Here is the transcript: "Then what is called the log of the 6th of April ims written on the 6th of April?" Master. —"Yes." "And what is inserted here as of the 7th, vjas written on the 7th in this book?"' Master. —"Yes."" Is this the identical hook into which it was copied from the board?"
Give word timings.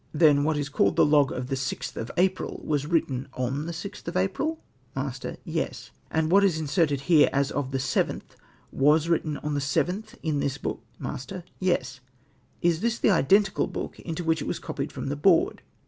"Then 0.13 0.43
what 0.43 0.57
is 0.57 0.67
called 0.67 0.95
the 0.95 1.05
log 1.05 1.31
of 1.31 1.45
the 1.45 1.55
6th 1.55 1.95
of 1.95 2.09
April 2.17 2.59
ims 2.67 2.91
written 2.91 3.27
on 3.35 3.67
the 3.67 3.71
6th 3.71 4.07
of 4.07 4.17
April?" 4.17 4.59
Master. 4.95 5.37
—"Yes." 5.59 5.91
"And 6.09 6.31
what 6.31 6.43
is 6.43 6.59
inserted 6.59 7.01
here 7.01 7.29
as 7.31 7.51
of 7.51 7.69
the 7.69 7.77
7th, 7.77 8.23
vjas 8.75 9.07
written 9.07 9.37
on 9.43 9.53
the 9.53 9.59
7th 9.59 10.15
in 10.23 10.39
this 10.39 10.57
book?"' 10.57 10.81
Master. 10.99 11.43
—"Yes."" 11.69 11.99
Is 12.63 12.81
this 12.81 12.97
the 12.97 13.11
identical 13.11 13.67
hook 13.67 13.99
into 13.99 14.23
which 14.23 14.41
it 14.41 14.47
was 14.47 14.57
copied 14.57 14.91
from 14.91 15.09
the 15.09 15.15
board?" 15.15 15.61